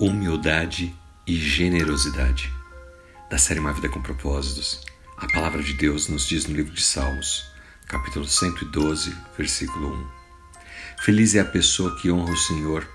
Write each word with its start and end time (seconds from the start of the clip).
humildade 0.00 0.96
e 1.26 1.36
generosidade. 1.36 2.50
Da 3.30 3.36
série 3.36 3.60
Uma 3.60 3.74
Vida 3.74 3.86
com 3.90 4.00
Propósitos, 4.00 4.80
a 5.18 5.26
palavra 5.26 5.62
de 5.62 5.74
Deus 5.74 6.08
nos 6.08 6.26
diz 6.26 6.46
no 6.46 6.56
livro 6.56 6.72
de 6.72 6.82
Salmos, 6.82 7.52
capítulo 7.86 8.26
112, 8.26 9.14
versículo 9.36 9.92
1. 9.92 10.08
Feliz 11.04 11.34
é 11.34 11.40
a 11.40 11.44
pessoa 11.44 11.94
que 11.98 12.10
honra 12.10 12.32
o 12.32 12.36
Senhor. 12.38 12.88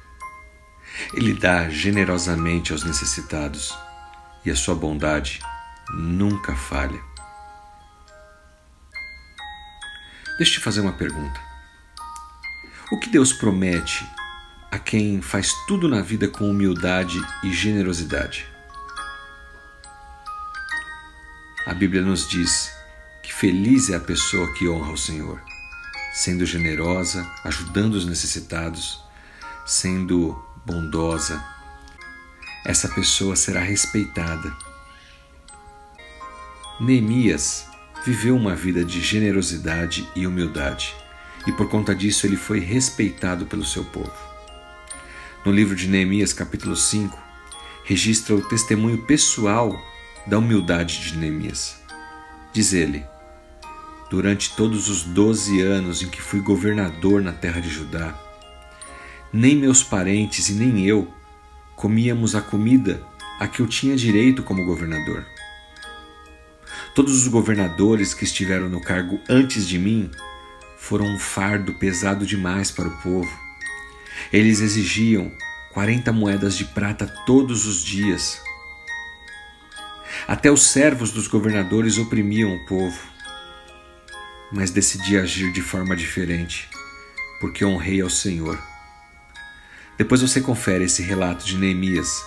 Ele 1.13 1.35
dá 1.35 1.69
generosamente 1.69 2.71
aos 2.71 2.83
necessitados 2.83 3.77
e 4.43 4.49
a 4.49 4.55
sua 4.55 4.73
bondade 4.73 5.39
nunca 5.93 6.55
falha. 6.55 6.99
Deixa 10.39 10.53
eu 10.53 10.55
te 10.55 10.59
fazer 10.59 10.81
uma 10.81 10.93
pergunta. 10.93 11.39
O 12.91 12.99
que 12.99 13.09
Deus 13.09 13.31
promete 13.31 14.03
a 14.75 14.79
quem 14.79 15.21
faz 15.21 15.53
tudo 15.65 15.87
na 15.87 16.01
vida 16.01 16.27
com 16.27 16.49
humildade 16.49 17.17
e 17.41 17.53
generosidade. 17.53 18.45
A 21.65 21.73
Bíblia 21.73 22.01
nos 22.01 22.27
diz 22.27 22.69
que 23.23 23.33
feliz 23.33 23.89
é 23.89 23.95
a 23.95 24.01
pessoa 24.01 24.53
que 24.53 24.67
honra 24.67 24.91
o 24.91 24.97
Senhor, 24.97 25.41
sendo 26.13 26.45
generosa, 26.45 27.25
ajudando 27.45 27.93
os 27.93 28.05
necessitados, 28.05 29.01
sendo 29.65 30.37
bondosa. 30.65 31.41
Essa 32.65 32.89
pessoa 32.89 33.37
será 33.37 33.61
respeitada. 33.61 34.53
Neemias 36.81 37.65
viveu 38.05 38.35
uma 38.35 38.55
vida 38.55 38.83
de 38.83 38.99
generosidade 38.99 40.05
e 40.17 40.27
humildade, 40.27 40.93
e 41.47 41.53
por 41.53 41.69
conta 41.69 41.95
disso 41.95 42.27
ele 42.27 42.35
foi 42.35 42.59
respeitado 42.59 43.45
pelo 43.45 43.63
seu 43.63 43.85
povo 43.85 44.34
no 45.45 45.51
livro 45.51 45.75
de 45.75 45.87
Neemias, 45.87 46.33
capítulo 46.33 46.75
5, 46.75 47.15
registra 47.83 48.33
o 48.33 48.41
testemunho 48.41 48.97
pessoal 49.03 49.79
da 50.25 50.39
humildade 50.39 50.99
de 51.01 51.17
Neemias. 51.19 51.79
Diz 52.51 52.73
ele: 52.73 53.05
Durante 54.09 54.55
todos 54.55 54.89
os 54.89 55.03
doze 55.03 55.61
anos 55.61 56.01
em 56.01 56.09
que 56.09 56.19
fui 56.19 56.39
governador 56.39 57.21
na 57.21 57.31
terra 57.31 57.61
de 57.61 57.69
Judá, 57.69 58.19
nem 59.31 59.55
meus 59.55 59.83
parentes 59.83 60.49
e 60.49 60.53
nem 60.53 60.83
eu 60.83 61.13
comíamos 61.75 62.33
a 62.33 62.41
comida 62.41 63.03
a 63.39 63.47
que 63.47 63.61
eu 63.61 63.67
tinha 63.67 63.95
direito 63.95 64.41
como 64.41 64.65
governador. 64.65 65.23
Todos 66.95 67.21
os 67.21 67.27
governadores 67.27 68.15
que 68.15 68.23
estiveram 68.23 68.67
no 68.67 68.81
cargo 68.81 69.19
antes 69.29 69.67
de 69.67 69.77
mim 69.77 70.09
foram 70.77 71.05
um 71.05 71.19
fardo 71.19 71.73
pesado 71.75 72.25
demais 72.25 72.71
para 72.71 72.87
o 72.87 72.97
povo 73.01 73.44
eles 74.31 74.61
exigiam 74.61 75.31
40 75.71 76.11
moedas 76.11 76.55
de 76.55 76.65
prata 76.65 77.05
todos 77.25 77.65
os 77.65 77.83
dias. 77.83 78.41
Até 80.27 80.49
os 80.49 80.63
servos 80.63 81.11
dos 81.11 81.27
governadores 81.27 81.97
oprimiam 81.97 82.55
o 82.55 82.65
povo. 82.65 82.99
Mas 84.51 84.71
decidi 84.71 85.17
agir 85.17 85.51
de 85.51 85.61
forma 85.61 85.95
diferente, 85.95 86.69
porque 87.39 87.65
honrei 87.65 88.01
ao 88.01 88.09
Senhor. 88.09 88.57
Depois 89.97 90.21
você 90.21 90.41
confere 90.41 90.85
esse 90.85 91.01
relato 91.01 91.45
de 91.45 91.57
Neemias, 91.57 92.23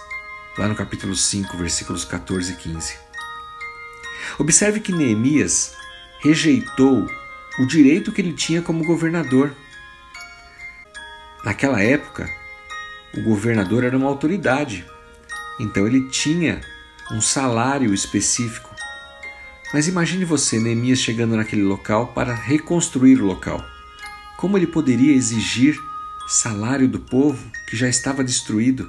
lá 0.56 0.68
no 0.68 0.74
capítulo 0.74 1.14
5, 1.14 1.56
versículos 1.56 2.04
14 2.04 2.52
e 2.52 2.56
15. 2.56 2.94
Observe 4.38 4.80
que 4.80 4.92
Neemias 4.92 5.74
rejeitou 6.20 7.06
o 7.58 7.66
direito 7.66 8.12
que 8.12 8.20
ele 8.20 8.32
tinha 8.32 8.62
como 8.62 8.84
governador. 8.84 9.54
Naquela 11.48 11.82
época, 11.82 12.30
o 13.16 13.22
governador 13.22 13.82
era 13.82 13.96
uma 13.96 14.06
autoridade, 14.06 14.84
então 15.58 15.86
ele 15.86 16.10
tinha 16.10 16.60
um 17.10 17.22
salário 17.22 17.94
específico. 17.94 18.68
Mas 19.72 19.88
imagine 19.88 20.26
você, 20.26 20.60
Neemias, 20.60 20.98
chegando 20.98 21.38
naquele 21.38 21.62
local 21.62 22.08
para 22.08 22.34
reconstruir 22.34 23.18
o 23.22 23.24
local. 23.24 23.64
Como 24.36 24.58
ele 24.58 24.66
poderia 24.66 25.16
exigir 25.16 25.74
salário 26.28 26.86
do 26.86 27.00
povo 27.00 27.50
que 27.66 27.78
já 27.78 27.88
estava 27.88 28.22
destruído? 28.22 28.86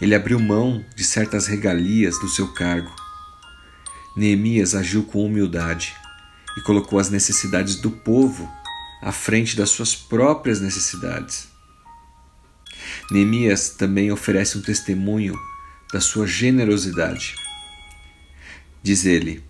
Ele 0.00 0.14
abriu 0.14 0.38
mão 0.38 0.84
de 0.94 1.02
certas 1.02 1.48
regalias 1.48 2.16
do 2.20 2.28
seu 2.28 2.54
cargo. 2.54 2.94
Neemias 4.16 4.72
agiu 4.72 5.02
com 5.02 5.26
humildade 5.26 5.96
e 6.56 6.60
colocou 6.60 7.00
as 7.00 7.10
necessidades 7.10 7.74
do 7.74 7.90
povo 7.90 8.48
à 9.00 9.12
frente 9.12 9.56
das 9.56 9.70
suas 9.70 9.94
próprias 9.94 10.60
necessidades. 10.60 11.48
Neemias 13.10 13.70
também 13.70 14.10
oferece 14.10 14.58
um 14.58 14.62
testemunho 14.62 15.38
da 15.92 16.00
sua 16.00 16.26
generosidade. 16.26 17.34
Diz 18.82 19.04
ele: 19.04 19.42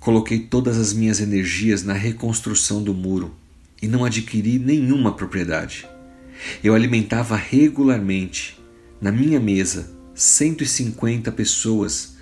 Coloquei 0.00 0.40
todas 0.40 0.78
as 0.78 0.92
minhas 0.92 1.20
energias 1.20 1.82
na 1.82 1.94
reconstrução 1.94 2.82
do 2.82 2.94
muro 2.94 3.34
e 3.80 3.88
não 3.88 4.04
adquiri 4.04 4.58
nenhuma 4.58 5.12
propriedade. 5.12 5.88
Eu 6.62 6.74
alimentava 6.74 7.36
regularmente, 7.36 8.58
na 9.00 9.10
minha 9.10 9.40
mesa, 9.40 9.92
150 10.14 11.30
pessoas 11.32 12.16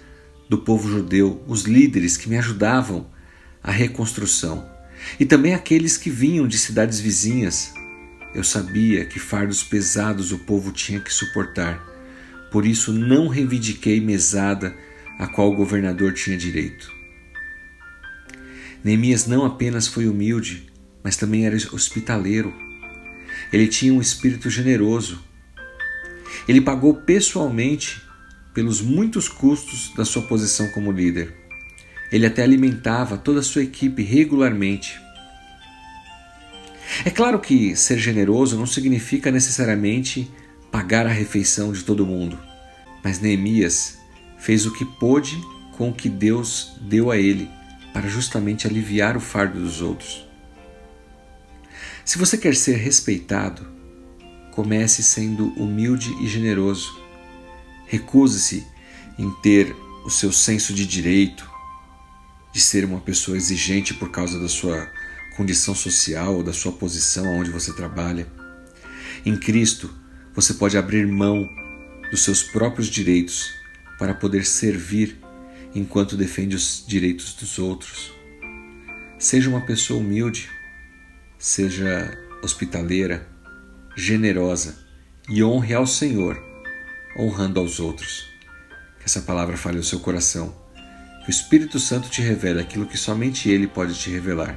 do 0.49 0.59
povo 0.59 0.89
judeu, 0.89 1.43
os 1.47 1.63
líderes 1.63 2.17
que 2.17 2.29
me 2.29 2.39
ajudavam 2.39 3.07
a 3.63 3.71
reconstrução 3.71 4.76
e 5.19 5.25
também 5.25 5.55
aqueles 5.55 5.97
que 5.97 6.11
vinham 6.11 6.47
de 6.47 6.59
cidades 6.59 7.00
vizinhas. 7.00 7.72
Eu 8.34 8.44
sabia 8.44 9.05
que 9.05 9.19
fardos 9.19 9.62
pesados 9.62 10.33
o 10.33 10.39
povo 10.39 10.72
tinha 10.72 11.00
que 11.00 11.12
suportar, 11.12 11.84
por 12.50 12.67
isso 12.67 12.93
não 12.93 13.28
reivindiquei 13.28 14.00
mesada 14.00 14.77
a 15.19 15.27
qual 15.27 15.53
o 15.53 15.56
governador 15.56 16.12
tinha 16.12 16.37
direito. 16.37 16.93
Neemias 18.84 19.27
não 19.27 19.45
apenas 19.45 19.89
foi 19.89 20.06
humilde, 20.06 20.71
mas 21.03 21.16
também 21.16 21.47
era 21.47 21.56
hospitaleiro. 21.72 22.55
Ele 23.53 23.66
tinha 23.66 23.93
um 23.93 24.00
espírito 24.00 24.50
generoso. 24.50 25.22
Ele 26.47 26.61
pagou 26.61 26.95
pessoalmente 26.95 28.03
pelos 28.55 28.81
muitos 28.81 29.28
custos 29.28 29.93
da 29.97 30.05
sua 30.05 30.22
posição 30.22 30.69
como 30.69 30.93
líder. 30.93 31.46
Ele 32.11 32.27
até 32.27 32.43
alimentava 32.43 33.19
toda 33.19 33.41
a 33.41 33.43
sua 33.43 33.62
equipe 33.62 34.03
regularmente. 34.03 35.00
É 37.05 37.11
claro 37.11 37.39
que 37.41 37.75
ser 37.77 37.99
generoso 37.99 38.56
não 38.56 38.67
significa 38.67 39.31
necessariamente 39.31 40.31
pagar 40.71 41.06
a 41.06 41.12
refeição 41.12 41.72
de 41.72 41.83
todo 41.83 42.06
mundo, 42.06 42.39
mas 43.03 43.21
Neemias 43.21 43.99
fez 44.39 44.66
o 44.66 44.72
que 44.72 44.84
pôde 44.84 45.37
com 45.77 45.91
o 45.91 45.95
que 45.95 46.09
Deus 46.09 46.77
deu 46.81 47.11
a 47.11 47.16
ele 47.16 47.50
para 47.93 48.09
justamente 48.09 48.66
aliviar 48.66 49.16
o 49.16 49.21
fardo 49.21 49.61
dos 49.61 49.81
outros. 49.81 50.27
Se 52.05 52.19
você 52.19 52.39
quer 52.39 52.55
ser 52.55 52.77
respeitado, 52.77 53.66
comece 54.53 55.03
sendo 55.03 55.49
humilde 55.61 56.15
e 56.22 56.28
generoso. 56.28 56.99
Recuse-se 57.87 58.66
em 59.19 59.31
ter 59.43 59.75
o 60.05 60.11
seu 60.11 60.31
senso 60.33 60.72
de 60.72 60.87
direito, 60.87 61.50
de 62.56 62.62
ser 62.62 62.87
uma 62.87 63.03
pessoa 63.03 63.37
exigente 63.37 63.93
por 63.93 64.11
causa 64.11 64.41
da 64.41 64.49
sua 64.49 64.91
condição 65.37 65.75
social 65.75 66.37
ou 66.37 66.43
da 66.43 66.55
sua 66.55 66.72
posição 66.72 67.37
onde 67.37 67.50
você 67.50 67.71
trabalha. 67.71 68.27
Em 69.27 69.37
Cristo, 69.37 69.94
você 70.34 70.55
pode 70.55 70.78
abrir 70.78 71.06
mão 71.06 71.47
dos 72.11 72.22
seus 72.25 72.43
próprios 72.43 72.87
direitos 72.87 73.53
para 73.99 74.15
poder 74.15 74.47
servir 74.47 75.21
enquanto 75.75 76.16
defende 76.16 76.56
os 76.56 76.83
direitos 76.89 77.34
dos 77.34 77.59
outros. 77.59 78.11
Seja 79.19 79.50
uma 79.50 79.61
pessoa 79.61 80.00
humilde, 80.00 80.49
seja 81.39 82.11
hospitaleira, 82.43 83.28
generosa 83.95 84.78
e 85.28 85.45
honre 85.45 85.75
ao 85.75 85.87
Senhor, 85.87 86.43
honrando 87.19 87.60
aos 87.60 87.78
outros. 87.81 88.27
Que 88.98 89.04
essa 89.04 89.21
palavra 89.21 89.59
fale 89.59 89.77
ao 89.77 89.84
seu 89.84 90.01
coração 90.01 90.65
que 91.27 91.31
o 91.31 91.33
Espírito 91.33 91.81
Santo 91.81 92.09
te 92.09 92.23
revele 92.23 92.61
aquilo 92.61 92.87
que 92.87 92.97
somente 92.97 93.51
Ele 93.51 93.67
pode 93.67 93.95
te 93.95 94.09
revelar 94.09 94.57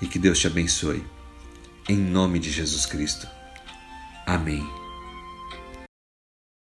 e 0.00 0.06
que 0.06 0.16
Deus 0.16 0.38
te 0.38 0.46
abençoe. 0.46 1.04
Em 1.88 1.96
nome 1.96 2.38
de 2.38 2.52
Jesus 2.52 2.86
Cristo. 2.86 3.26
Amém. 4.24 4.64